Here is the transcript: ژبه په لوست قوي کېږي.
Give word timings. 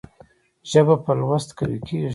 ژبه 0.69 0.95
په 1.03 1.11
لوست 1.19 1.49
قوي 1.57 1.79
کېږي. 1.87 2.09